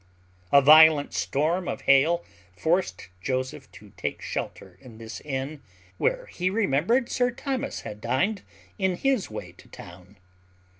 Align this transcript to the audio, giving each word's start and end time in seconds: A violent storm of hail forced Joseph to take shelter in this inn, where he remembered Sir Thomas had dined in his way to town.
A 0.51 0.63
violent 0.63 1.13
storm 1.13 1.67
of 1.67 1.81
hail 1.81 2.25
forced 2.57 3.09
Joseph 3.21 3.71
to 3.73 3.91
take 3.97 4.19
shelter 4.19 4.79
in 4.81 4.97
this 4.97 5.21
inn, 5.23 5.61
where 5.99 6.25
he 6.25 6.49
remembered 6.49 7.07
Sir 7.07 7.29
Thomas 7.29 7.81
had 7.81 8.01
dined 8.01 8.41
in 8.79 8.95
his 8.95 9.29
way 9.29 9.51
to 9.51 9.67
town. 9.69 10.17